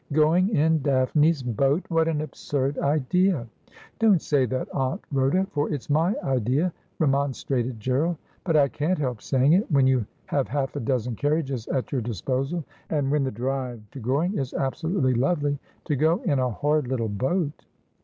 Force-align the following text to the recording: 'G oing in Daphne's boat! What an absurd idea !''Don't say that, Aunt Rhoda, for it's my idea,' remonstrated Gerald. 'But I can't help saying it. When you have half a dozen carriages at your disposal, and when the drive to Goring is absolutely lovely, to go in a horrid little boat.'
'G 0.11 0.17
oing 0.19 0.49
in 0.49 0.81
Daphne's 0.81 1.43
boat! 1.43 1.85
What 1.89 2.07
an 2.07 2.21
absurd 2.21 2.79
idea 2.79 3.45
!''Don't 3.99 4.19
say 4.19 4.47
that, 4.47 4.67
Aunt 4.73 4.99
Rhoda, 5.11 5.45
for 5.51 5.71
it's 5.71 5.91
my 5.91 6.15
idea,' 6.23 6.73
remonstrated 6.97 7.79
Gerald. 7.79 8.17
'But 8.43 8.55
I 8.57 8.67
can't 8.67 8.97
help 8.97 9.21
saying 9.21 9.53
it. 9.53 9.69
When 9.71 9.85
you 9.85 10.07
have 10.25 10.47
half 10.47 10.75
a 10.75 10.79
dozen 10.79 11.15
carriages 11.15 11.67
at 11.67 11.91
your 11.91 12.01
disposal, 12.01 12.63
and 12.89 13.11
when 13.11 13.23
the 13.23 13.29
drive 13.29 13.79
to 13.91 13.99
Goring 13.99 14.39
is 14.39 14.55
absolutely 14.55 15.13
lovely, 15.13 15.59
to 15.85 15.95
go 15.95 16.17
in 16.23 16.39
a 16.39 16.49
horrid 16.49 16.87
little 16.87 17.07
boat.' 17.07 17.63